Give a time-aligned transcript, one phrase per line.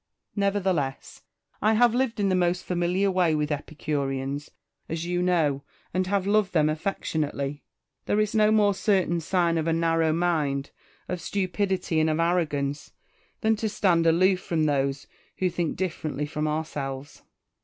[0.35, 1.21] Nevertheless,
[1.59, 4.49] 1 have lived in the most familiar way with Epicureans,
[4.89, 5.61] as you know,
[5.93, 7.61] and have loved them aflfectionately.
[8.07, 10.71] There is no more certain sign of a narrow mind,
[11.07, 12.93] of stupidity, and of arrogance,
[13.41, 15.05] than to stand aloof from those
[15.37, 17.21] who think differently from ourselves.